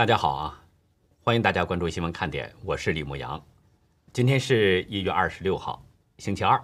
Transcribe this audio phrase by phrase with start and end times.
[0.00, 0.64] 大家好啊，
[1.22, 3.38] 欢迎大家关注新闻看点，我是李牧阳。
[4.14, 5.84] 今天是一月二十六号，
[6.16, 6.58] 星期二。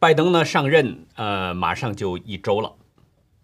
[0.00, 2.74] 拜登呢上任，呃，马上就一周了。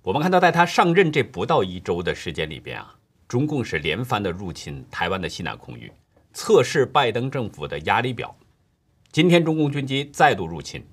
[0.02, 2.92] 我们看到，在他上任这不到一周的时间里边啊，
[3.28, 5.92] 中共是连番的入侵台湾的西南空域，
[6.32, 8.36] 测试拜登政府的压力表。
[9.12, 10.84] 今天中共军机再度入侵，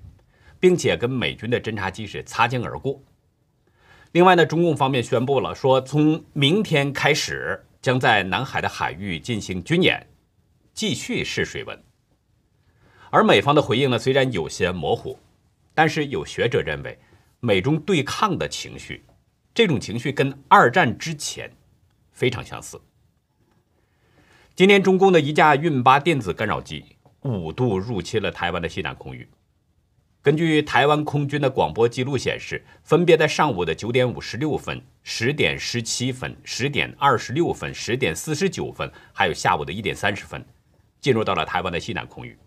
[0.60, 3.02] 并且跟美军的侦察机是擦肩而过。
[4.12, 10.06] 另外呢，中共方面宣布了，说从明天开始将在南海的海域进行军演，
[10.74, 11.82] 继续试水温。
[13.10, 15.18] 而美方的回应呢，虽然有些模糊，
[15.74, 16.98] 但是有学者认为，
[17.40, 19.02] 美中对抗的情绪，
[19.54, 21.50] 这种情绪跟二战之前
[22.12, 22.80] 非常相似。
[24.54, 26.84] 今天，中共的一架运八电子干扰机
[27.22, 29.26] 五度入侵了台湾的西南空域。
[30.22, 40.46] 根据台湾空军的广播记录显示，分别在上午的九点五十六分、十点十七分、十点二十六分、十点四十九分，还有下午的一点三十分，
[41.00, 42.38] 进入到了台湾的西南空域。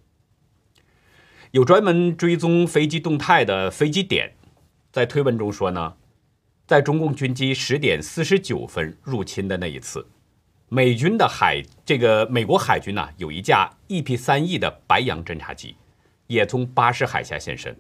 [1.52, 4.34] 有专门追踪飞机动态的飞机点，
[4.94, 5.98] 在推文中说呢，
[6.66, 10.08] 在中共军机十点四十九分入侵的那一次，
[10.70, 15.76] 美军的海这个美国海军呢，有一架 EP 三 E 的白杨侦察机。
[16.28, 17.80] 也从巴士海峡现身，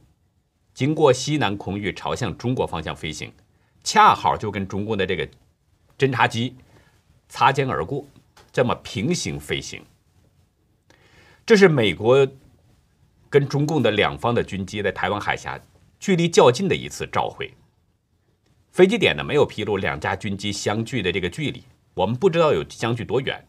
[0.73, 3.33] 经过西南空域朝向中国方向飞行，
[3.83, 5.27] 恰好就跟中共的这个
[5.97, 6.55] 侦察机
[7.27, 8.05] 擦肩而过，
[8.51, 9.83] 这么平行飞行。
[11.45, 12.27] 这是美国
[13.29, 15.59] 跟中共的两方的军机在台湾海峡
[15.99, 17.51] 距离较近的一次召会。
[18.71, 21.63] 飞机点呢没有披露两架军机相距的这个距离，
[21.95, 23.43] 我们不知道有相距多远，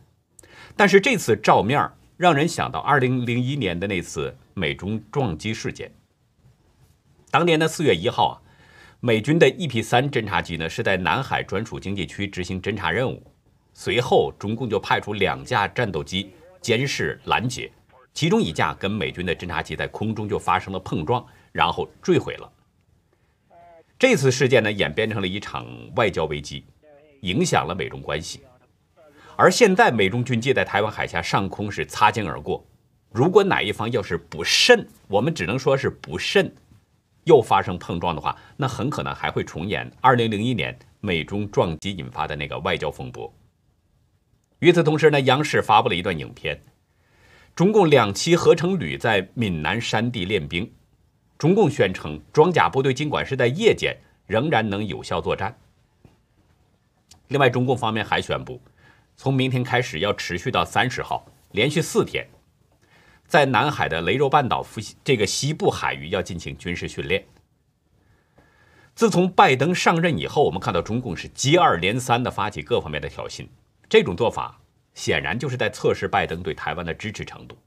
[0.75, 4.35] 但是这次照面让人想到二零零一年的那次。
[4.59, 5.93] 美中撞击事件。
[7.31, 8.35] 当年的四月一号啊，
[9.01, 13.23] 美军的 EP 三侦察机呢是在南海专属经济区执行侦察任务，
[13.75, 16.33] 随后中共就派出两架战斗机
[16.63, 17.71] 监视拦截，
[18.15, 21.23] 其中一架跟美军的侦察机在空中就发生了碰撞，
[21.53, 22.51] 然后坠毁了。
[23.99, 25.67] 这次事件呢演变成了一场
[25.97, 26.65] 外交危机，
[27.21, 28.41] 影响了美中关系。
[29.37, 32.67] 而现在美中军机在台湾海峡上空是擦肩而过。
[33.17, 36.55] 如果哪一方要是不慎，我们只能说是不慎，
[37.25, 43.33] 又发生碰撞的话，那很可能还会重演2001年美中撞击引发的那个外交风波。
[44.59, 46.63] 与此同时呢，央视发布了一段影片，
[47.55, 50.71] 中共两栖合成旅在闽南山地练兵，
[51.39, 53.97] 中共宣称装甲部队尽管是在夜间，
[54.27, 55.57] 仍然能有效作战。
[57.29, 58.61] 另外，中共方面还宣布，
[59.17, 62.29] 从明天开始要持续到三十号，连续四天。
[63.27, 67.25] 在南海的雷州半岛附这个西部海域要进行军事训练。
[68.95, 73.47] 自从拜登上任以后，我们看到中共是接二连三的发起各方面的挑衅，
[73.89, 74.59] 这种做法
[74.95, 77.59] 显然就是在测试拜登对台湾的支持程度。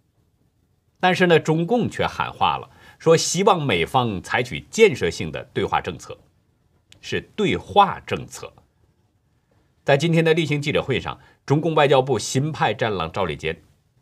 [1.00, 6.18] 但是呢，中共却喊话了，说希望美方采取建设性的对话政策，
[7.00, 8.52] 是对话政策。
[9.86, 13.62] 在今天的例行记者会上，中共外交部新派战狼赵立坚。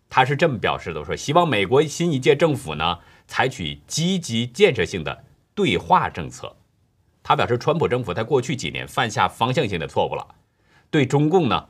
[0.10, 5.24] 他是这么表示的：说希望美国新一届政府呢采取积极建设性的
[5.54, 6.56] 对话政策。
[7.22, 10.26] 他表示，川普政府在过去几年犯下方向性的错误了，
[10.90, 11.68] 对中共呢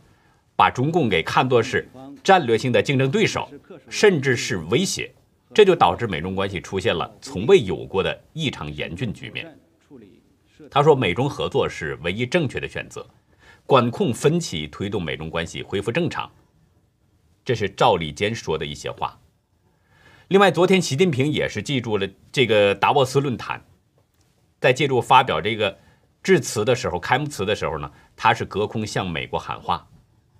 [0.55, 1.89] 把中共给看作是
[2.23, 3.49] 战略性的竞争对手，
[3.89, 5.11] 甚至是威胁，
[5.53, 9.57] 这就导致美中关系出现了从未有过的异常严峻局面。
[10.69, 13.03] 他说，美中合作是唯一正确的选择，
[13.65, 16.29] 管控分歧，推动美中关系恢复正常。
[17.47, 19.21] 这是赵立坚说的一些话。
[20.27, 23.63] 另外，昨天习近平也是记住了这个达沃斯论坛，
[24.59, 25.77] 在借助发表这个
[26.21, 29.87] 致辞的时候，开幕词的时候呢，他是隔空向美国喊话，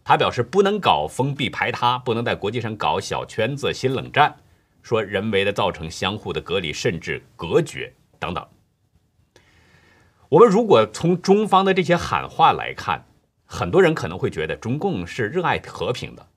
[0.04, 4.36] 他表示不能搞封闭排他，不能在国际上搞小圈子、新冷战，
[4.82, 8.46] 说人为的造成相互的隔离甚至隔绝等等。
[10.28, 13.06] 我们如果从中方的这些喊话来看，
[13.46, 16.28] 很多人可能会觉得中共是热爱和平的。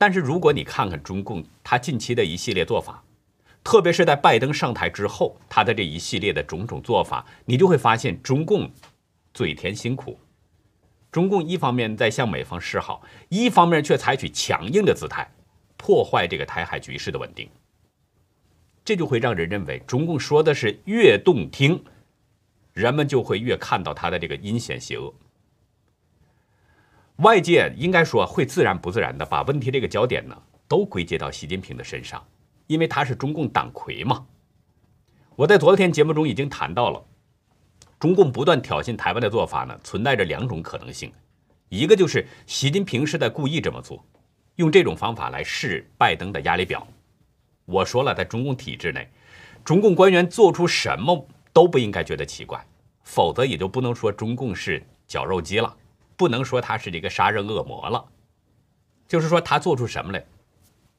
[0.00, 3.04] 但是，如果你看看中共他近期的一系列做法，
[3.62, 8.70] 特别是在拜登上台之后，他的这一系列的种种做法，你就会发现中共
[9.34, 10.18] 嘴甜心苦。
[11.12, 15.30] 中共一方面在向美方示好，一方面却采取强硬的姿态，
[15.76, 17.46] 破坏这个台海局势的稳定。
[18.82, 21.84] 这就会让人认为，中共说的是越动听，
[22.72, 25.12] 人们就会越看到他的这个阴险邪恶。
[27.20, 30.34] 外界应该说会自然不自然的把问题这个焦点呢
[30.66, 32.24] 都归结到习近平的身上，
[32.66, 34.24] 因为他是中共党魁嘛。
[35.36, 37.04] 我在昨天节目中已经谈到了，
[37.98, 41.12] 中共不断挑衅台湾的做法呢，存在着两种可能性：
[41.68, 44.02] 一个就是习近平是在故意这么做，
[44.56, 46.86] 用这种方法来试拜登的压力表。
[47.66, 49.06] 我说了，在中共体制内，
[49.62, 52.64] 中共官员做出什么都不应该觉得奇怪，
[53.02, 55.76] 否则也就不能说中共是绞肉机了，
[56.20, 58.04] 不能说他是这个杀人恶魔了。
[59.08, 60.22] 就是说他做出什么来，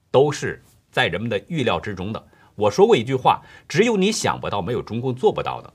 [0.09, 0.59] 都是
[0.89, 2.27] 在人们的预料之中的。
[2.55, 3.39] 我说过一句话：
[3.69, 5.71] 只有你想不到，没有中共做不到的。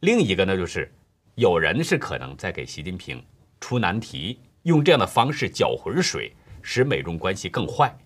[0.00, 0.92] 另一个呢，就是
[1.36, 3.24] 有人是可能在给习近平
[3.60, 7.96] 出难题，用这样的方式搅浑水，使美中关系更坏。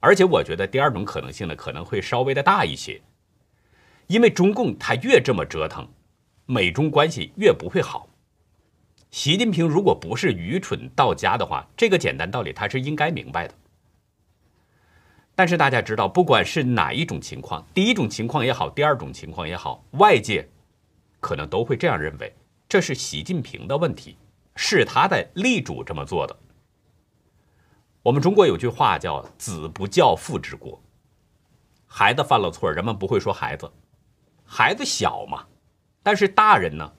[0.00, 2.98] 而且我觉得第二种可能性呢，可能会稍微的大一些，
[4.06, 5.86] 因为中共他越这么折腾，
[6.46, 8.08] 美中关系越不会好。
[9.10, 13.54] 习近平如果不是愚蠢到家的话，这个简单道理他是应该明白的。
[15.34, 20.48] 但是大家知道，不管是哪一种情况，第一种情况也好，第二种情况也好，外界
[21.18, 22.32] 可能都会这样认为，
[22.68, 24.16] 这是习近平的问题，
[24.54, 26.36] 是他的力主这么做的。
[28.02, 30.80] 我们中国有句话叫“子不教，父之过”。
[31.86, 33.70] 孩子犯了错，人们不会说孩子，
[34.44, 35.44] 孩子小嘛。
[36.02, 36.92] 但是大人呢，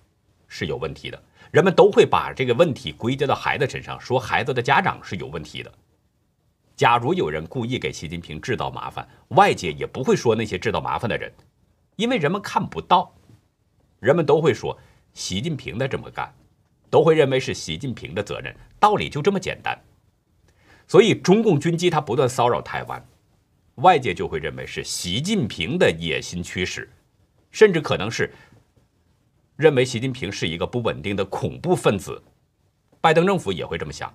[0.48, 5.72] 是有问题的，人们都会把这个问题归结到孩子身上，说孩子的家长是有问题的。
[6.76, 11.32] 假如有人故意给习近平制造麻烦，外界也不会说那些制造麻烦的人，
[11.98, 13.14] 因为人们看不到，
[14.00, 14.78] 人们都会说
[15.14, 16.34] 习近平的这么干，
[16.90, 19.78] 都会认为是习近平的责任，道理就这么简单。
[20.88, 23.06] 所以，中共军机它不断骚扰台湾，
[23.76, 26.90] 外界就会认为是习近平的野心驱使，
[27.52, 28.34] 甚至可能是
[29.56, 32.22] 认为习近平是一个不稳定的恐怖分子。
[33.00, 34.14] 拜登政府也会这么想。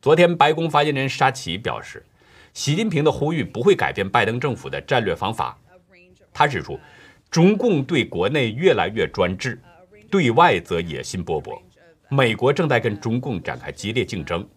[0.00, 2.04] 昨天，白宫发言人沙奇表示，
[2.52, 5.58] 习近平的呼吁不会改变拜登政府的战略方法。
[6.32, 6.78] 他指出，
[7.30, 9.60] 中共对国内越来越专制，
[10.10, 11.60] 对外则野心勃勃，
[12.08, 14.48] 美国正在跟中共展开激烈竞争。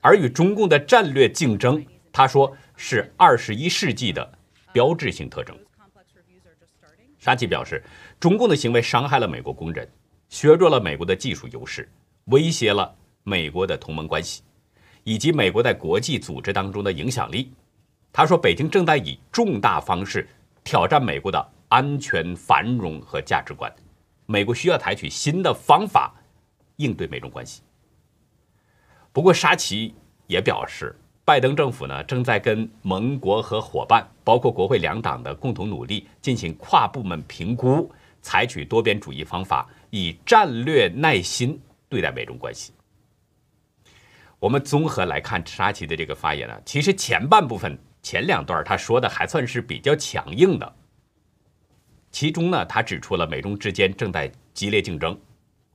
[0.00, 4.32] 而与中共的战略竞争，他说是二十一世纪的
[4.72, 5.56] 标志性特征。
[7.18, 7.84] 沙奇表示，
[8.22, 9.90] 中共的行为伤害了美国工人，
[10.28, 11.90] 削弱了美国的技术优势，
[12.26, 14.44] 威胁了美国的同盟关系，
[15.02, 17.52] 以及美国在国际组织当中的影响力。
[18.12, 20.28] 他说，北京正在以重大方式
[20.62, 23.68] 挑战美国的安全、繁荣和价值观，
[24.26, 26.14] 美国需要采取新的方法
[26.76, 27.62] 应对美中关系。
[29.12, 29.96] 不过，沙奇
[30.28, 37.90] 也表示，拜登政府呢正在跟盟国和伙伴，包括国会两党的共同努力，进行跨部门评估，
[38.22, 42.72] 采取多边主义方法，以战略耐心对待美中关系。
[44.38, 50.74] 我们综合来看沙奇的这个发言呢，其实前半部分前两段他说的还算是比较强硬的，
[52.10, 55.20] 其中呢，他指出了美中之间正在激烈竞争，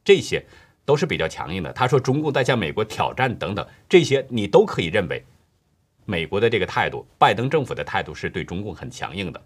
[0.03, 0.43] 这些。
[0.87, 1.73] 都是比较强硬的。
[1.73, 5.21] 他说，中共在向美国挑战等等，这些你都可以认为，
[6.05, 9.43] 美国的这个态度，拜登政府的态度是对中共很强硬的。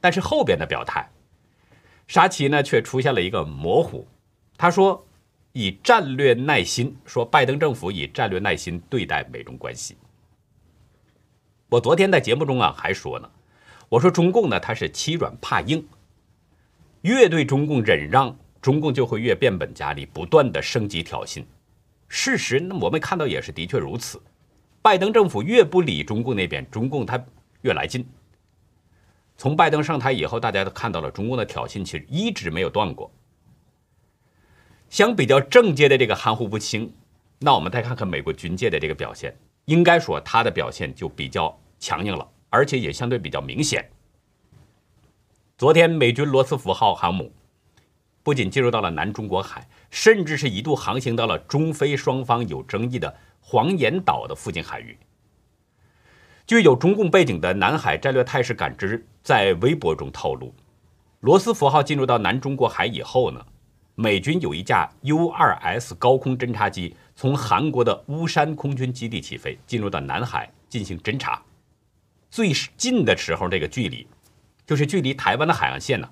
[0.00, 1.06] 但是后边的表态，
[2.06, 4.06] 沙奇呢却出现了一个模糊。
[4.56, 5.06] 他说，
[5.52, 9.96] 以战略耐心，说拜登政府以战略耐心对待美中关系。
[11.68, 13.30] 我昨天在节目中啊还说呢，
[13.88, 15.86] 我说中共呢他是欺软怕硬，
[17.02, 18.36] 越对中共忍让。
[18.60, 21.44] 中共就会越变本加厉，不断的升级挑衅。
[22.08, 24.18] 事实，那我们看到也是的确如此。
[24.80, 27.22] 拜登政府越不理中共那边，中共他
[27.60, 28.06] 越来劲。
[29.36, 33.10] 从拜登上台以后，大家都看到了中共的挑衅其实一直没有断过。
[34.88, 36.92] 相比较政界的这个含糊不清，
[37.38, 43.90] 那我们再看看美国军界的这个表现，应该说他的表现就比较强硬了，而且也相对比较明显。
[45.58, 47.32] 昨天美军罗斯福号航母。
[48.22, 54.98] 不仅进入到了南中国海，甚至是一度航行到了中非双方有争议的黄岩岛的附近海域。
[56.46, 60.54] 具有中共背景的南海战略态势感知在微博中透露，
[61.20, 63.44] 罗斯福号进入到南中国海以后呢，
[63.96, 71.42] 美军有一架 U-2S 高空侦察机从韩国的乌山空军基地起飞，进入到南海进行侦察。
[72.30, 74.06] 最近的时候，这个距离
[74.66, 76.08] 就是距离台湾的海岸线呢，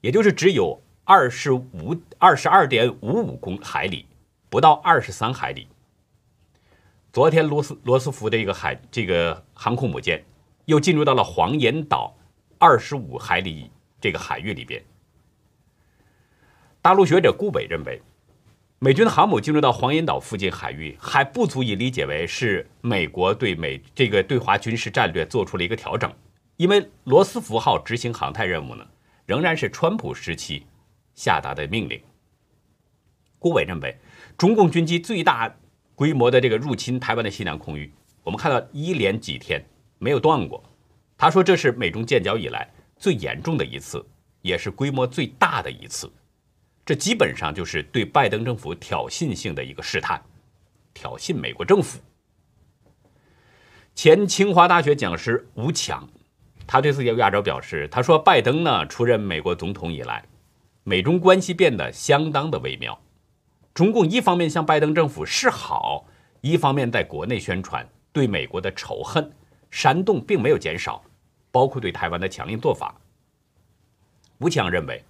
[0.00, 0.80] 也就是只有。
[1.08, 4.06] 二十五二十二点五五公海里，
[4.48, 5.68] 不到二十三海里。
[7.12, 10.24] 昨天罗斯罗斯福的一个海这个航空母舰
[10.64, 12.12] 又进入到了黄岩岛
[12.58, 13.70] 二十五海里
[14.00, 14.82] 这个海域里边。
[16.80, 18.00] 大陆学者顾北认为，
[18.78, 26.12] 美军的航母进入到黄岩岛附近海域还不足以理解为是美国对美这个对华军事战略做出了一个调整，
[26.56, 28.86] 因为罗斯福号执行航太任务呢，
[29.26, 30.66] 仍然是川普时期。
[31.14, 31.98] 下达的命令。
[33.38, 33.98] 顾伟认为，
[34.36, 35.50] 中共军机最大
[35.94, 37.90] 规模的这个入侵台湾的西南空域，
[38.22, 39.64] 我们看到一连几天
[39.98, 40.62] 没有断过。
[41.18, 44.04] 他说这是美中建交以来最严重的一次，
[44.42, 46.10] 也是规模最大的一次。
[46.84, 50.22] 这基本上就是对拜登政府挑衅性的一个试探，
[50.94, 51.98] 挑衅美国政府。
[53.94, 56.06] 前清华大学讲师吴强，
[56.66, 60.22] 他对自己亚洲表示，他说拜登呢出任美国总统以来，
[60.84, 62.96] 美中关系变得相当的微妙。
[63.72, 66.06] 中共一方面向拜登政府示好，
[66.40, 69.32] 一方面在国内宣传对美国的仇恨，
[69.70, 71.02] 煽动并没有减少，
[71.56, 72.94] 包括对台湾的强硬做法。
[74.40, 75.02] 吴强认为，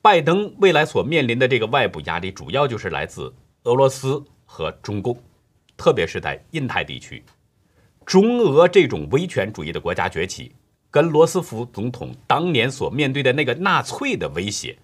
[0.00, 3.30] 拜登未来所面临的这个外部压力，主要就是来自
[3.64, 5.22] 俄罗斯和中共，
[5.76, 7.22] 特别是在印太地区，
[8.06, 10.54] 中俄这种威权主义的国家崛起，
[10.90, 14.74] 跟罗斯福总统当年所面对的那个纳粹的威胁。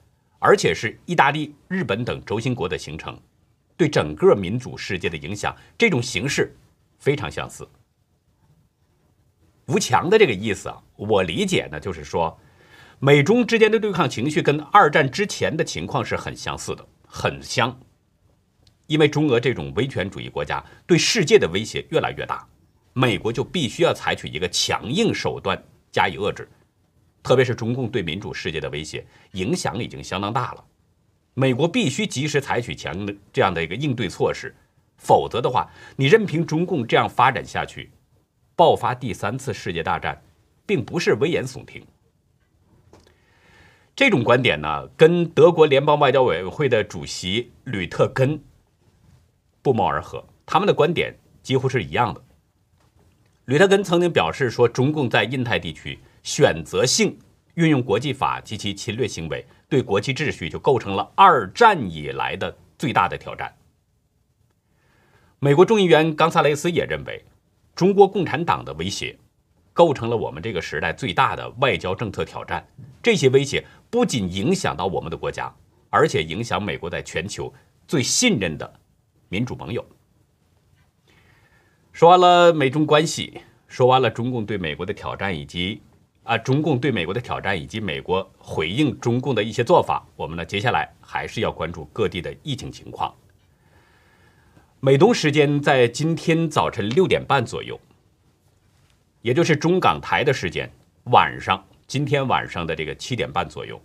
[0.42, 3.18] 而且是意大利、日本等轴心国的形成，
[3.78, 6.54] 对整个民主世界的影响，这种形式
[6.98, 7.66] 非常相似。
[9.70, 12.36] 吴强的这个意思啊，我理解呢，就是说，
[12.98, 17.78] 美中之间的对抗情绪跟二战之前的情况是很相似的，很像。
[18.88, 22.44] 因为中俄这种威权主义国家对世界的威胁越来越大，
[22.92, 25.62] 美国就必须要采取一个强硬手段
[25.92, 26.48] 加以遏制。
[27.22, 30.64] 特别是中共对民主世界的威胁影响已经相当大了，
[31.34, 34.52] 美国必须及时采取强硬的这样的一个应对措施，
[34.96, 37.90] 否则的话，你任凭中共这样发展下去，
[38.60, 40.22] 爆发第三次世界大战，
[40.66, 41.82] 并不是危言耸听。
[43.96, 48.38] 这种观点呢，跟德国联邦外交委员会的主席吕特根
[49.62, 52.22] 不谋而合，他们的观点几乎是一样的。
[53.46, 55.98] 吕特根曾经表示说，中共在印太地区。
[56.22, 57.18] 选择性
[57.54, 63.56] 运用国际法及其侵略行为，对国际秩序就构成了二战以来的最大的挑战。
[65.38, 67.24] 美国众议员冈萨雷斯也认为，
[67.80, 69.18] 中国共产党的威胁
[69.72, 72.62] 构成了我们这个时代最大的外交政策挑战。
[73.02, 75.50] 这些威胁不仅影响到我们的国家，
[75.88, 77.50] 而且影响美国在全球
[77.88, 78.70] 最信任的
[79.30, 79.82] 民主盟友。
[81.90, 85.80] 说完了美中关系，说完了中共对美国的挑战以及。
[86.24, 93.12] 啊，中共对美国的挑战以及美国回应中共的一些做法，我们呢接下来还是要关注各地的疫情情况。
[94.82, 97.78] 美东时间在今天早晨六点半左右，
[99.20, 100.72] 也就是中港台的时间，
[101.04, 103.78] 晚上今天晚上的这个七点半左右，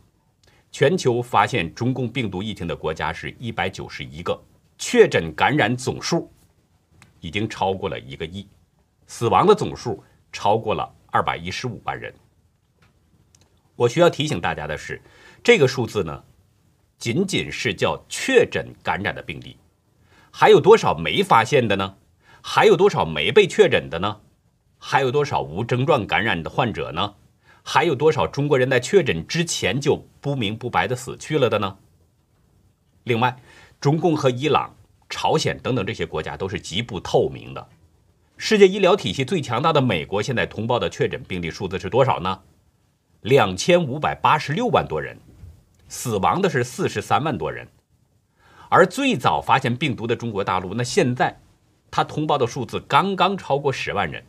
[0.71, 4.41] 全球发现中共病毒疫情的国家是一百九十一个，
[4.77, 6.31] 确诊感染总数
[7.19, 8.47] 已经超过了一个亿，
[9.05, 12.13] 死亡的总数超过了二百一十五万人。
[13.75, 15.01] 我需要提醒大家的是，
[15.43, 16.23] 这个数字呢，
[16.97, 19.57] 仅仅是叫确诊感染的病例，
[20.37, 21.95] 还有多少没发现的呢？
[22.41, 24.19] 还有多少没被确诊的呢？
[24.77, 27.15] 还有多少无症状感染的患者呢？
[27.63, 31.77] 还有多少中国人在确诊之前就不明不白的死去了的呢？
[33.05, 33.37] 另外，
[33.79, 34.75] 中共和伊朗、
[35.07, 37.69] 朝鲜等等这些国家都是极不透明的。
[38.35, 42.41] 世界医疗体系最强大的美国现在通报的确诊病例数字是多少呢？
[43.21, 45.17] 两千五百八十六万多人，
[45.87, 47.65] 死亡的是四十三万多人，
[48.75, 51.39] 而最早发现病毒的中国大陆，那现在
[51.89, 54.21] 他通报的数字刚刚超过十万人，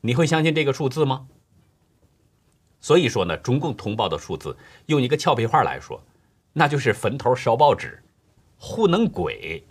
[0.00, 1.28] 你会相信这个数字吗？
[2.80, 6.02] 所以说呢，中共通报的数字，用一个俏皮话来说，
[6.54, 8.02] 那就是坟头烧报纸，
[8.56, 9.62] 糊弄鬼，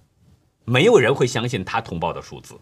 [0.65, 2.53] 没有人会相信他通报的数字。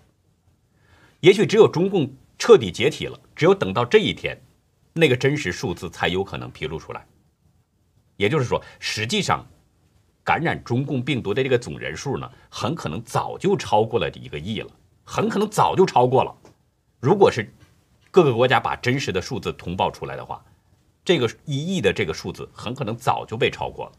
[1.19, 4.41] 也许只有中共彻底解体了，只有等到这一天。
[4.93, 7.05] 那个真实数字才有可能披露出来，
[8.15, 9.45] 也就是说，实际上
[10.23, 14.69] 感染中共病毒的这个总人数呢，很可能早就超过了一个亿了，
[15.03, 16.35] 很可能早就超过了。
[16.99, 17.51] 如果是
[18.11, 20.43] 各个国家把真实的数字通报出来的话，
[21.03, 23.91] 这个一亿的这个数字很可能早就被超过了，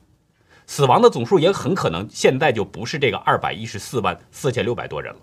[0.66, 5.20] 死亡的总数也很可能现在就不是这个二百一十四万四千六百多人了。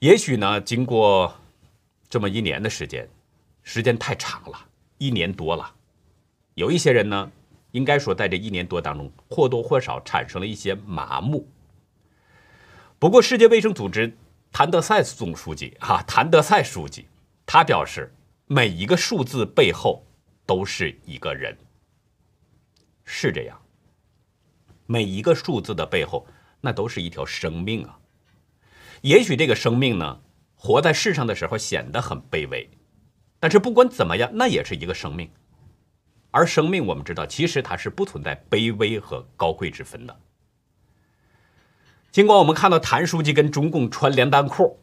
[0.00, 1.32] 也许呢，经过
[2.08, 3.08] 这么一年的时间。
[3.64, 4.58] 时间太长了，
[4.98, 5.72] 一年多了，
[6.54, 7.30] 有一些人呢，
[7.72, 11.46] 应该说在这一年多当中，或多或少产生了一些麻木。
[12.98, 14.16] 不过，世界卫生组织
[14.52, 17.06] 谭德赛总书记哈，谭德赛书记，
[17.44, 18.14] 他表示，
[18.46, 20.06] 每一个数字背后
[20.46, 21.56] 都是一个人，
[23.04, 23.60] 是这样。
[24.86, 26.26] 每一个数字的背后，
[26.60, 27.98] 那都是一条生命啊。
[29.00, 30.20] 也许这个生命呢，
[30.54, 32.68] 活在世上的时候显得很卑微。
[33.40, 35.28] 但是不管怎么样，那也是一个生命。
[36.32, 40.20] 而生命，我们知道，其实它是不存在卑微和高贵之分的。
[42.10, 44.78] 尽管我们看到谭书记跟中共穿连裆裤，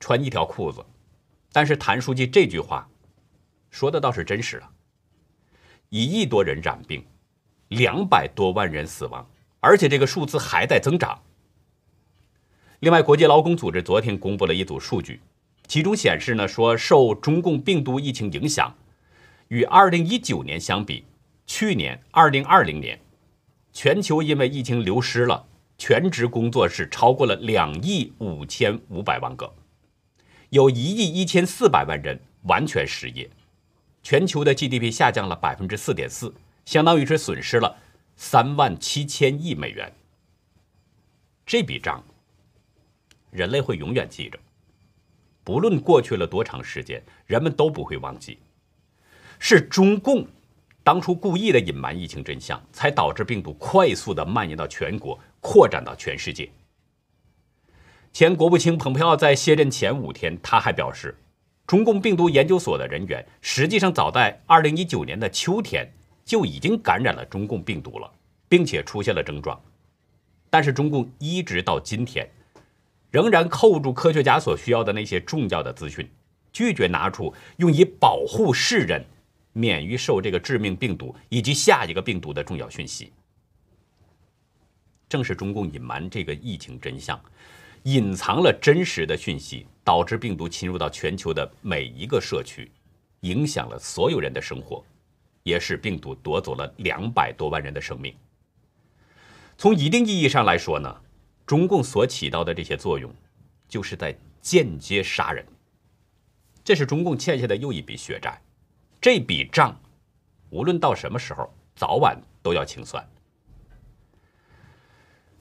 [0.00, 0.84] 穿一条裤子，
[1.52, 2.88] 但是谭书记这句话
[3.70, 4.68] 说的倒是真实了。
[5.90, 7.04] 一亿多人染病，
[7.68, 9.28] 两百多万人死亡，
[9.60, 11.22] 而且这个数字还在增长。
[12.80, 15.20] 另外，国际劳工组织昨天公布了一组数据，
[15.66, 18.74] 其中显示呢，说受中共病毒疫情影响，
[19.50, 21.04] 与二零一九年相比，
[21.44, 23.00] 去年二零二零年。
[23.72, 25.44] 全球因为疫情流失了
[25.76, 29.52] 全职工作是超过了两亿五千五百万个，
[30.50, 33.28] 有一亿一千四百万人完全失业，
[34.04, 36.32] 全球的 GDP 下降了百分之四点四，
[36.64, 37.76] 相当于是损失了
[38.14, 39.92] 三万七千亿美元。
[41.44, 42.04] 这笔账，
[43.32, 44.38] 人类会永远记着，
[45.42, 48.38] 不论过去了多长时间，人们都不会忘记，
[49.40, 50.24] 是中共。
[50.82, 56.48] 当初故意的隐瞒疫情真相，才导致病毒快速的蔓延到全国，扩展到全世界。
[58.12, 61.16] 前国务卿蓬佩奥在卸任前五天，他还表示，
[61.66, 65.90] 中共病毒研究所的人员实际上早在2019年的秋天
[66.24, 68.10] 就已经感染了中共病毒了，
[68.48, 69.60] 并且出现了症状。
[70.48, 72.28] 但是中共一直到今天，
[73.10, 76.10] 仍然扣住科学家所需要的那些重要的资讯，
[76.52, 79.04] 拒绝拿出用以保护世人。
[79.52, 83.12] 免于受这个致命病毒以及下一个病毒的重要讯息，
[85.08, 87.20] 正是中共隐瞒这个疫情真相，
[87.82, 92.70] 隐藏了真实的讯息，导致病毒侵入到全球的每一个社区，
[93.20, 94.84] 影响了所有人的生活，
[95.42, 98.14] 也使病毒夺走了两百多万人的生命。
[99.58, 101.00] 从一定意义上来说呢，
[101.44, 103.12] 中共所起到的这些作用，
[103.68, 105.44] 就是在间接杀人，
[106.62, 108.40] 这是中共欠下的又一笔血债。
[109.00, 109.80] 这笔账，
[110.50, 113.08] 无论到什么时候，早晚都要清算。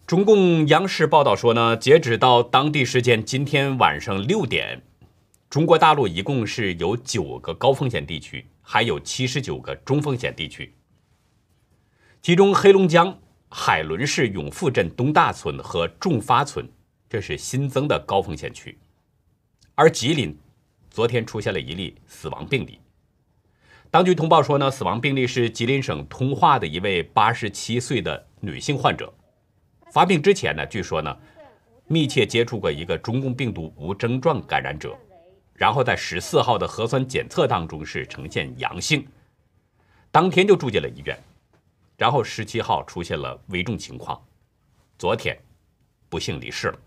[0.07, 4.81] 中共央视报道说呢，截止到当地时间今天晚上六点，
[5.49, 10.73] 中国大陆一共是有九个高风险地区，还有七十九个中风险地区。
[12.21, 13.19] 其中，黑龙江
[13.49, 16.65] 海伦市永富镇东大村和众发村，
[17.09, 18.79] 这是新增的高风险区。
[19.75, 20.39] 而吉林，
[20.89, 22.79] 昨天出现了一例死亡病例。
[23.91, 29.11] 当局通报说呢，死亡病例是吉林省通化的一位八十七岁的女性患者。
[29.91, 31.17] 发病之前呢，据说呢，
[31.87, 34.95] 密切接触过一个中共病毒无症状感染者，
[35.55, 39.07] 然后在十四号的核酸检测当中是呈现阳性，
[40.11, 41.17] 当天就住进了医院，
[41.97, 44.23] 然后十七号出现了危重情况，
[44.99, 45.35] 昨天
[46.09, 46.79] 不幸离世了。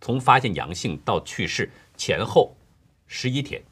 [0.00, 2.56] 从发现阳性到去世前后
[3.06, 3.62] 十一天。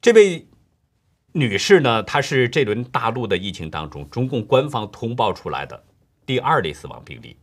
[0.00, 0.48] 这位
[1.32, 5.84] 女士呢，她是这轮大陆的疫情当中中共官方通报出来的
[6.24, 7.36] 第二例死亡病例。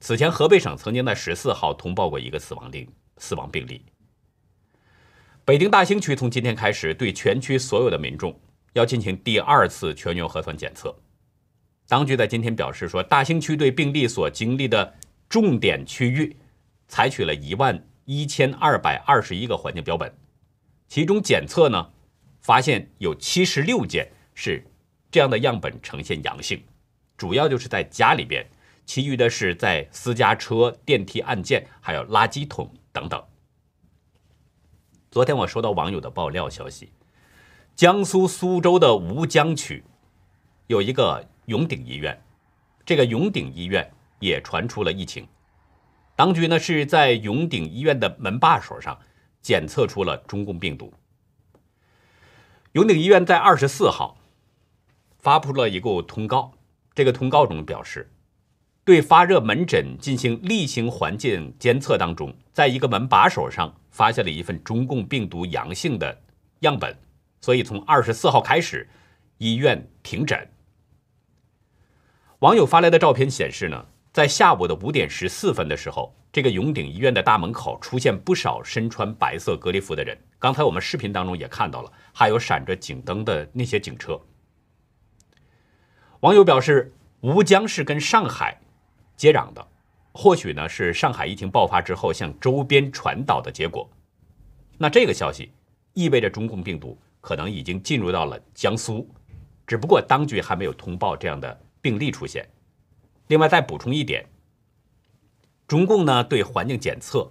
[0.00, 3.84] 此前，河北省曾经在十四号通报过一个死亡病死亡病例。
[5.44, 8.38] 北京大兴区从今天开始对全区所有的民众
[8.72, 10.94] 要进行第二次全员核酸检测。
[11.88, 14.94] 当局在今天表示说，大兴区对病例所经历的
[15.28, 16.34] 重点区域
[16.86, 20.10] 采取了一万一千二百二十一个环境标本，
[20.88, 21.90] 其中检测呢。
[22.40, 24.64] 发现有七十六件是
[25.10, 26.62] 这样的样本呈现阳性，
[27.16, 28.46] 主要就是在家里边，
[28.86, 33.22] 其余的是在私家车、电梯按键、还有垃圾桶等等。
[35.10, 36.92] 昨天我收到网友的爆料消息，
[37.74, 39.82] 江苏苏州的吴江区
[40.66, 42.22] 有一个永鼎医院，
[42.84, 45.26] 这个永鼎医院也传出了疫情，
[46.14, 48.98] 当局呢是在永鼎医院的门把手上
[49.40, 50.92] 检测出了中共病毒。
[52.78, 54.16] 永鼎医院在二十四号
[55.18, 56.52] 发布了一个通告，
[56.94, 58.08] 这个通告中表示，
[58.84, 66.20] 对发热门诊进行例行环境监测当中，在一个门把手上发现了一份中共病毒阳性的
[66.60, 66.96] 样本，
[67.40, 68.88] 所以从二十四号开始，
[69.38, 70.48] 医院停诊。
[72.38, 80.16] 网友发来的照片显示呢，在下午的五点十四分的时候，这个永鼎医院的大门口出现不少身穿白色隔离服的人。
[80.38, 84.20] 刚才我们视频当中也看到了，还有闪着警灯的那些警车。
[86.20, 88.60] 网友表示，吴江是跟上海
[89.16, 89.66] 接壤的，
[90.12, 93.88] 或许呢是上海疫情爆发之后向周边传导的结果。
[94.76, 95.50] 那这个消息
[95.92, 99.08] 意味着中共病毒可能已经进入到了江苏，
[99.66, 102.48] 只不过当局还没有通报这样的病例出现。
[103.26, 104.24] 另外再补充一点，
[105.66, 107.28] 中共呢对环境检测。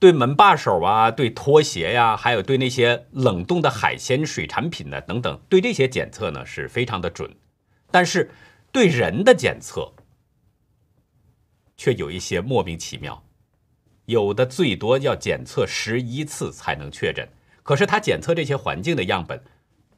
[0.00, 7.36] 对门把手啊，对拖鞋呀，还有对那些冷冻的海鲜、水产品呢等等，对这些检测呢是非常的准，
[7.90, 8.30] 但是
[8.72, 9.92] 对人的检测
[11.76, 13.22] 却有一些莫名其妙，
[14.06, 17.28] 有的最多要检测十一次才能确诊，
[17.62, 19.44] 可是他检测这些环境的样本，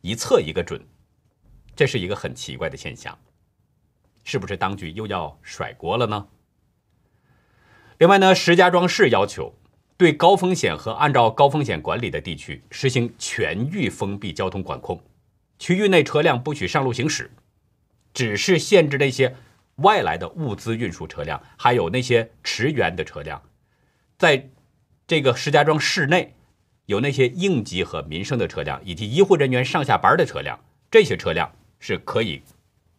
[0.00, 0.84] 一测一个准，
[1.76, 3.16] 这是一个很奇怪的现象，
[4.24, 6.26] 是不是当局又要甩锅了呢？
[7.98, 9.54] 另外呢，石家庄市要求。
[10.02, 15.00] 对高风险和按照高风险管理的地区实行全域封闭交通管控，
[15.60, 17.30] 区域内车辆不许上路行驶，
[18.12, 19.36] 只是限制那些
[19.76, 23.40] 外来的物资运输车辆，还有那些驰援的车辆。
[24.18, 24.48] 在
[25.06, 26.34] 这个石家庄市内，
[26.86, 30.58] 有那些应急和民生的车辆，以及医护人员上下班的车辆，
[30.90, 32.42] 这些车辆是可以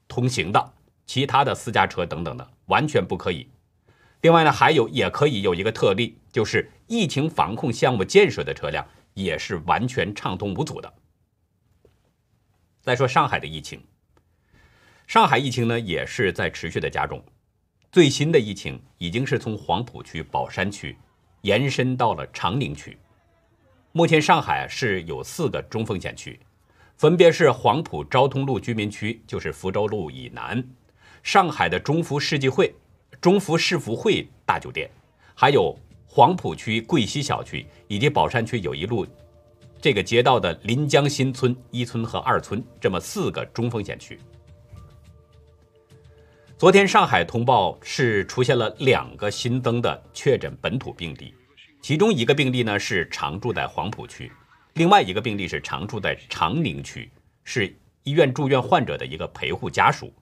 [0.08, 0.72] 通行的，
[1.06, 3.50] 其他的私家车等等的完全不可以。
[4.22, 10.94] 另外呢，还有也可以有一个特例，就是疫情防控项目建设的车辆也是完全畅通无阻的。
[12.82, 13.82] 再说上海的疫情，
[15.08, 17.24] 上海疫情呢也是在持续的加重，
[17.92, 20.98] 最新的疫情已经是从黄浦区、宝山区
[21.42, 22.98] 延伸到了长宁区。
[23.92, 26.40] 目前上海是有四个中风险区，
[26.98, 30.62] 分别是黄浦昭通路居民区，就是福州路以南，
[31.22, 32.74] 上海的中福世纪汇。
[33.22, 34.90] 中福世福汇大酒店，
[35.34, 35.78] 还有
[36.16, 39.04] 黄浦区桂溪小区以及宝山区友谊路
[39.82, 44.20] 这个街道的临江新村一村和二村，这么四个中风险区。
[46.56, 51.34] 昨天上海通报是出现了两个新增的确诊本土病例，
[51.82, 54.32] 其中一个病例呢是常住在黄浦区，
[54.76, 57.12] 另外一个病例是常住在长宁区，
[57.44, 60.14] 是医院住院患者的一个陪护家属。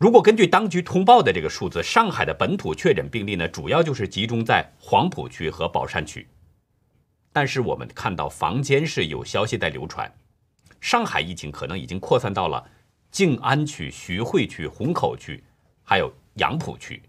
[0.00, 6.26] 如果根据当局通报的这个数字，上海的本土确诊病例呢，主要就是集中在黄浦区和宝山区。
[7.34, 10.10] 但是我们看到坊间是有消息在流传，
[10.80, 12.66] 上海疫情可能已经扩散到了
[13.10, 15.44] 静安区、徐汇区、虹口区，
[15.82, 17.02] 还有杨浦区，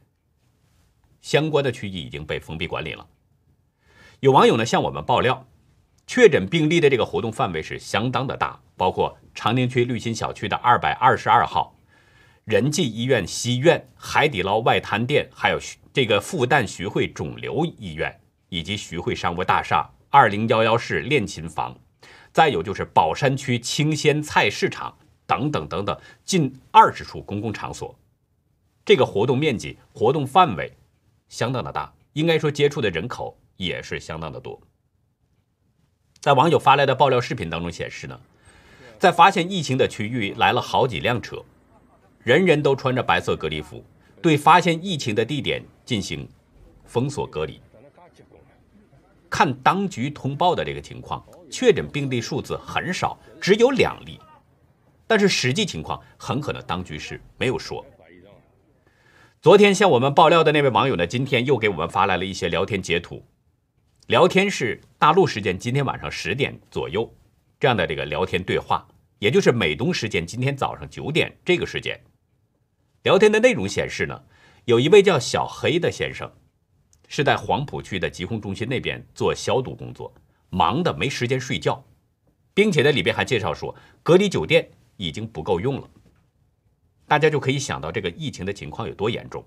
[1.22, 3.08] 相关的区域已经被封闭管理了。
[4.20, 5.48] 有网友呢向我们爆料，
[6.06, 11.74] 确诊病例的这个活动范围是相当的大，包括长宁区绿心小区的二百二十二号。
[12.46, 15.60] 仁济医院西院、海底捞外滩店，还有
[15.94, 21.78] 这个复旦徐汇肿瘤医院，以及徐汇商务大厦二零幺幺室练琴房，
[22.32, 27.96] 再有就是宝山区清鲜菜市场等等等等，近二十处公共场所。
[28.84, 30.76] 这个活动面积、活动范围
[31.30, 34.60] 相当的大，应该说接触的人口也是相当的多。
[36.20, 38.20] 在网友发来的爆料视频当中显示呢，
[38.98, 41.46] 在发现疫情的区域来了好几辆车。
[42.24, 43.84] 人人都穿着白色隔离服，
[44.22, 46.28] 对发现疫情的地点进行
[46.86, 47.60] 封锁隔离。
[49.30, 54.20] 看当局通报的这个情况，确诊病例数字很少，只有两例。
[55.08, 57.86] 但是实际情况很可能当局是没有说。
[59.42, 63.26] 昨天向我们爆料的那位网友呢，今天又给我们发来了一些聊天截图。
[64.08, 67.12] 聊天是大陆时间今天晚上十点左右
[67.60, 68.86] 这样的这个聊天对话，
[69.18, 72.00] 也就是美东时间今天早上九点这个时间。
[73.04, 74.24] 聊天的内容显示呢，
[74.66, 76.32] 有一位叫小黑的先生，
[77.08, 80.14] 是在黄浦区的疾控中心那边做消毒工作，
[80.50, 81.84] 忙的没时间睡觉，
[82.54, 85.90] 并且在里边还介绍说，隔离酒店已经不够用了。
[87.08, 89.44] 大家就可以想到这个疫情的情况有多严重。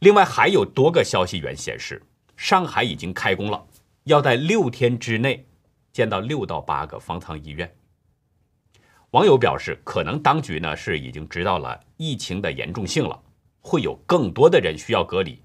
[0.00, 2.02] 另外还有多个消息源显示，
[2.36, 3.64] 上海已经开工了，
[4.04, 5.46] 要在六天之内
[5.92, 7.72] 建到六到八个方舱医院。
[9.12, 13.22] 网友表示，可能当局呢是已经知道了疫情的严重性了，
[13.60, 15.38] 会有更多的人需要隔离。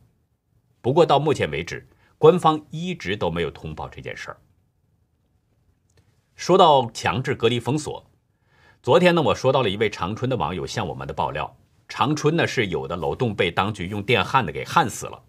[0.82, 1.86] 不过到目前为止，
[2.18, 4.38] 官方一直都没有通报这件事儿。
[6.36, 8.10] 说到强制隔离封锁，
[8.82, 11.54] 昨天呢我说到了一位长春的网友向我们的爆料，
[11.90, 15.22] 长春呢是有的楼栋被当局用电焊的给焊死了。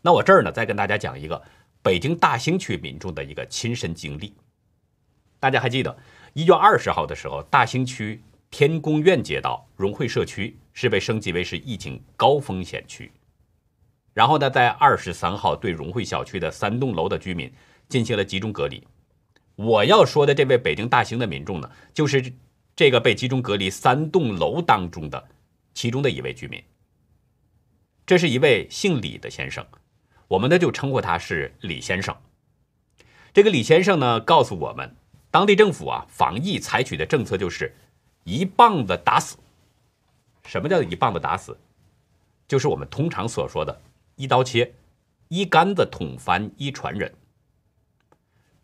[0.00, 1.42] 那我这儿呢再跟大家讲一个
[1.82, 4.34] 北京大兴区民众的一个亲身经历，
[5.38, 5.94] 大家还记得？
[6.36, 13.10] 一月二十号的时候，大兴区天宫苑街道融汇社区是被升级为是疫情高风险区。
[14.12, 17.50] 然后呢，在二十三号对融汇小区的三栋楼的居民
[17.88, 18.86] 进行了集中隔离。
[19.54, 22.30] 我要说的这位北京大兴的民众呢，就是
[22.74, 25.28] 这个被集中隔离三栋楼当中的
[25.72, 26.62] 其中的一位居民。
[28.04, 29.66] 这是一位姓李的先生，
[30.28, 32.14] 我们呢就称呼他是李先生。
[33.32, 34.94] 这个李先生呢，告诉我们。
[35.36, 37.70] 当地政府啊，防疫采取的政策就是
[38.24, 39.36] 一棒子打死。
[40.46, 41.54] 什么叫一棒子打死？
[42.48, 43.82] 就是我们通常所说的
[44.14, 44.72] 一刀切，
[45.28, 47.14] 一竿子捅翻一船人。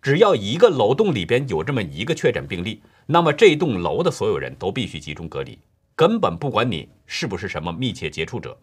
[0.00, 5.58] 只要一个楼栋里边有这么一个确诊病例，那么这栋楼的所有人都必须集中隔离，
[5.94, 8.58] 根本不管你是不是什么密切接触者。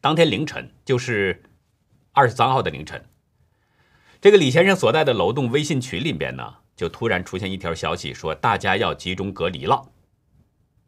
[0.00, 1.40] 当天凌晨，就是
[2.10, 3.00] 二十三号的凌晨，
[4.26, 9.88] 这个李先生所在的楼栋微信群里边呢，就突然出现一条消息，说大家要集中隔离了。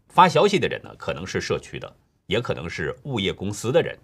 [0.08, 1.96] 发消息的人呢，可能是社区的，
[2.26, 3.96] 也可能是物业公司的人。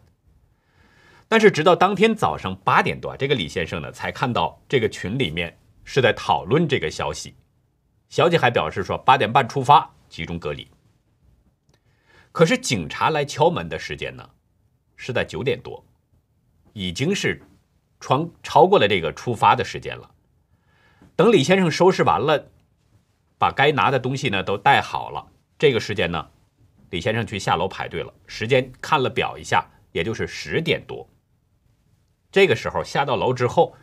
[1.27, 7.35] 但是直到当天早上八点多，这个李先生呢才看到这个群里面是在讨论这个消息。
[8.11, 10.65] 消息还表示说八点半出发，集中隔离。
[12.31, 14.31] 可是警察来敲门的时间呢，
[14.95, 15.85] 是在九点多，
[16.73, 17.43] 已经是
[18.05, 20.11] 超超过了这个出发的时间了。
[21.17, 22.51] 等李先生收拾完了，
[23.39, 25.27] 把该拿的东西呢都带好了。
[25.59, 26.29] 这个时间呢，
[26.91, 28.13] 李先生去下楼排队了。
[28.27, 31.09] 时间看了表一下，也就是十点多。
[32.31, 33.75] 这个时候下到楼之后，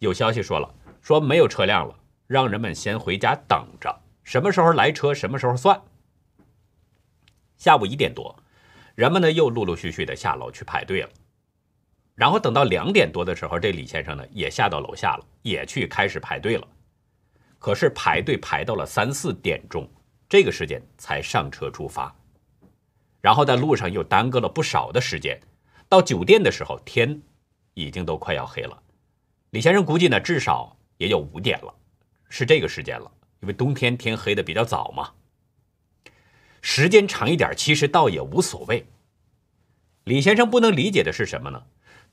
[0.00, 1.94] 有消息说了，说没有车辆了，
[2.26, 5.80] 让人们先回家等着，什么时候来车什么时候算。
[7.58, 8.34] 下午一点多，
[8.96, 11.10] 人们呢又陆陆续续的下楼去排队了。
[12.14, 16.68] 然后等到两点多的时候，这李先生呢也下到楼下了，也去开始排队了。
[17.58, 19.88] 可是排队排到了三四点钟。
[20.28, 22.10] 这个时间才上车出发，
[23.20, 25.38] 然后在路上又耽搁了不少的时间。
[25.90, 27.20] 到酒店的时候，天
[27.74, 28.82] 已经都快要黑了。
[29.50, 31.74] 李先生估计呢，至少也有五点了，
[32.30, 33.12] 是这个时间了。
[33.40, 35.10] 因为冬天天黑的比较早嘛，
[36.62, 38.86] 时间长一点其实倒也无所谓。
[40.04, 41.62] 李先生不能理解的是什么呢？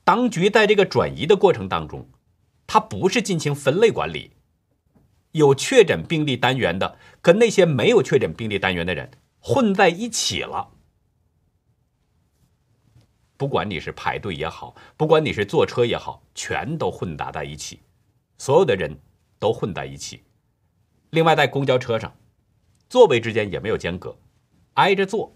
[0.04, 2.08] 当局在这个转移的过程当中，
[2.66, 4.32] 他不是进行分类管理。
[5.32, 10.70] 有确诊病例单元的，跟那些没有确诊病例单元的人混在一起了。
[13.36, 17.80] 不管你是排队也好，不管你是坐车也好，全都混杂在一起，
[18.38, 18.98] 所有的人
[19.38, 20.24] 都混在一起。
[21.10, 22.12] 另外，在公交车上，
[22.88, 24.16] 座位之间也没有间隔，
[24.74, 25.32] 挨着坐，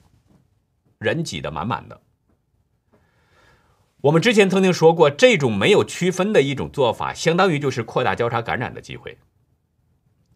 [0.99, 2.01] 人挤得满满的。
[4.05, 9.17] 我们之前曾经说过，这种没有区分的一种做法，相当于就是扩大交叉感染的机会。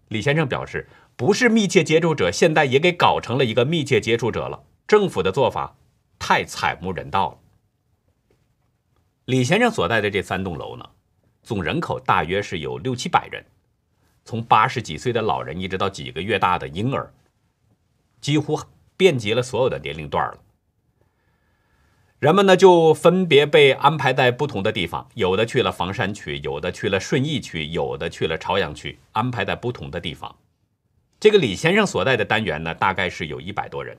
[0.08, 4.64] 李先生表示，不是密切接触者，现在也给搞成了一个密切接触者了。
[4.86, 5.76] 政府的做法
[6.18, 7.38] 太惨无人道了。
[9.26, 10.88] 李先生所在的这三栋楼呢，
[11.42, 13.44] 总人口大约是有六七百人，
[14.24, 17.12] 从八十几岁的老人一直到几个月大的婴儿，
[18.22, 18.58] 几乎
[18.96, 20.38] 遍及了所有的年龄段了。
[22.18, 30.34] 人们呢就分别被安排在不同的地方，有的去了房山区，有的去了顺义区，有的去了朝阳区，安排在不同的地方。
[31.20, 33.96] 这个李先生所在的单元呢，大概是有一百多人，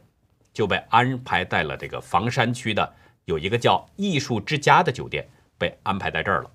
[0.54, 5.26] 就被安排在了这个房山区的有一个叫艺术之家的酒店，
[5.58, 6.52] 被安排在这儿了。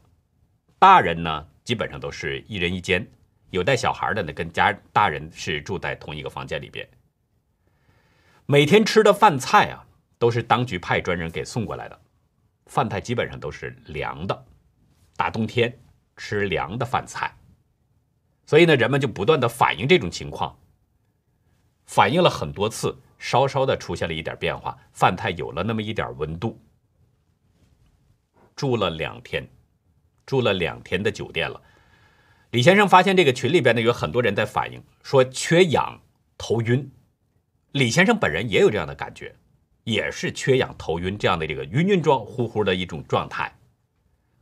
[0.78, 3.06] 大人呢，基本上都是一人一间，
[3.48, 6.86] 有带小孩的呢，跟家大人是住在同一个房间里边。
[8.44, 9.86] 每天吃的饭菜啊。
[10.24, 12.00] 都是当局派专人给送过来的，
[12.64, 14.46] 饭菜基本上都是凉的，
[15.18, 15.78] 大冬天
[16.16, 17.36] 吃凉的饭菜，
[18.46, 20.58] 所以呢，人们就不断的反映这种情况，
[21.84, 26.58] 反映了很多次，稍稍的出现了一点变化，饭菜有了那么一点温度。
[28.56, 29.46] 住了两天，
[30.24, 31.60] 住了两天的酒店了，
[32.52, 36.00] 李先生发现这个群里边呢有很多人在反映说缺氧、
[36.38, 36.90] 头晕，
[37.72, 39.36] 李先生本人也有这样的感觉。
[39.84, 43.54] 也是缺氧、头晕这样的这个晕晕状、呼呼的一种状态，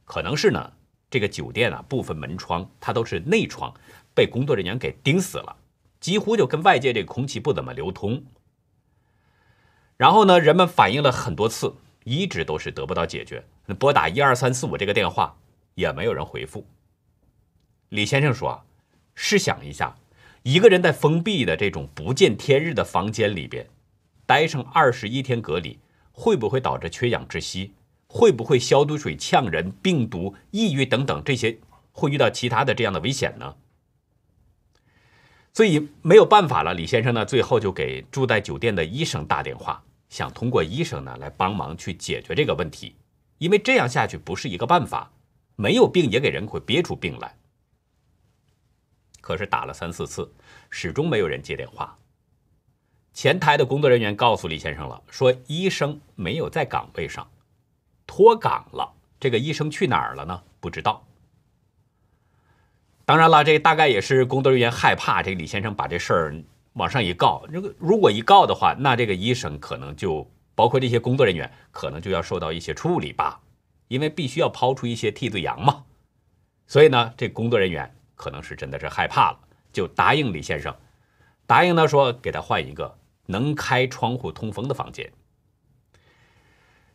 [0.05, 0.73] 可能是呢，
[1.11, 3.75] 这个酒店啊部分门窗它都是内窗，
[4.15, 5.57] 被工作人员给钉死了，
[6.01, 8.25] 几乎就跟外界这个空气不怎么流通。
[9.97, 11.75] 然后呢，人们反映了很多次，
[12.05, 13.45] 一直都是得不到解决，
[13.79, 15.37] 拨打一二三四五这个电话
[15.75, 16.67] 也没有人回复。
[17.89, 18.65] 李先生说啊
[19.15, 19.97] ：“试想一下，
[20.45, 23.69] 一个人在封闭的这种不见天日的房间里边。”
[24.27, 25.79] 待上二十一天隔离，
[26.13, 27.73] 会不会导致缺氧窒息？
[28.07, 31.59] 会不会消毒水呛人、病毒、抑郁等等这些
[31.93, 33.57] 会遇到其他的这样的危险呢？
[35.55, 42.95] 所以没有办法了，李先生呢，最后就给住在酒店的医生打电话，想通过医生呢来帮忙去解决这个问题，
[43.39, 45.11] 因为这样下去不是一个办法，
[45.57, 47.35] 没有病也给人会憋出病来。
[49.23, 50.31] 可是打了三四次，
[50.69, 51.97] 始终没有人接电话。
[53.13, 57.29] 前台的工作人员告诉李先生了，说医生没有在岗位上，
[58.07, 58.93] 脱岗了。
[59.21, 60.43] 这个医生去哪儿了呢？
[60.61, 61.05] 不知道。
[63.05, 66.35] 当然了，这大概也是工作人员害怕这个李先生把这事儿
[66.73, 67.45] 往上一告。
[67.49, 73.41] 如果如果一告的话，那这个医生可能就包括这些工作人员可能就要受到一些处理吧。
[73.89, 75.85] 因为必须要抛出一些替罪羊嘛。
[76.67, 79.39] 所以呢，这工作人员可能是真的是害怕了，
[79.71, 80.75] 就答应李先生，
[81.47, 82.97] 答应呢说给他换一个
[83.33, 85.13] 能开窗户通风的房间。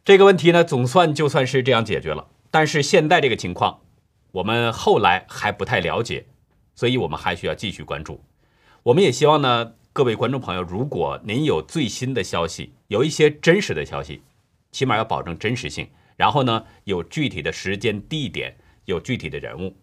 [0.05, 2.29] 这个问题呢，总算就算是这样解决了。
[2.49, 3.81] 但是现在这个情况，
[4.31, 6.27] 我们后来还不太了解，
[6.73, 8.23] 所以我们还需要继续关注。
[8.83, 14.21] 我们也希望呢，各位观众朋友，如果您有最新的消息，有一些真实的消息，
[14.71, 19.75] 起码要保证真实性，然后呢，有具体的时间、地点，有具体的人物，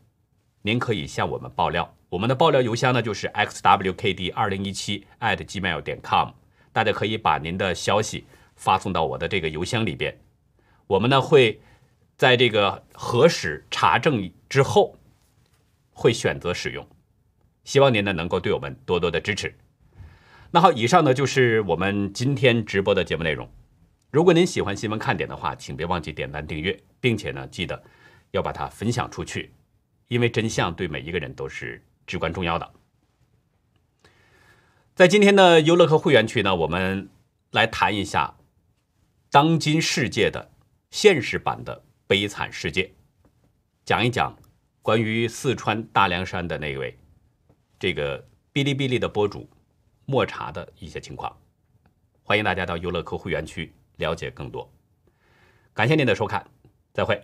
[0.62, 1.94] 您可以向我们爆料。
[2.08, 6.30] 我们的爆料邮箱呢，就是 xwkd 二零一七 at gmail 点 com，
[6.74, 10.18] 大家可以把您的消息发送到我的这个邮箱里边，
[10.88, 11.60] 我们呢会
[12.16, 14.98] 在这个核实查证之后，
[15.92, 16.84] 会选择使用。
[17.62, 19.56] 希望您呢能够对我们多多的支持。
[20.50, 23.48] 那好，以上呢就是我们今天直播的节目内容。
[24.10, 27.80] 如果您喜欢新闻看点的话，请别忘记点赞订阅，并且呢记得
[28.32, 29.52] 要把它分享出去，
[30.08, 32.68] 因为真相对每一个人都是至关重要的。
[34.94, 37.08] 在今天的优乐客会员区呢，我们
[37.50, 38.36] 来谈一下
[39.28, 40.52] 当今世界的
[40.92, 42.94] 现实版的悲惨世界，
[43.84, 44.38] 讲一讲
[44.82, 46.96] 关于四川大凉山的那位。
[47.76, 48.20] 这个
[48.52, 49.50] 哔哩哔哩的博主
[50.06, 51.36] 抹茶的一些情况，
[52.22, 54.72] 欢迎大家到优乐客会员区了解更多。
[55.72, 56.46] 感谢您的收看，
[56.92, 57.20] 再会。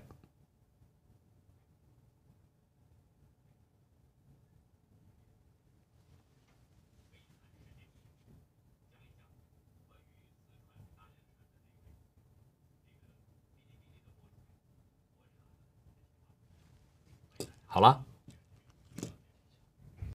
[17.73, 18.10] 好了。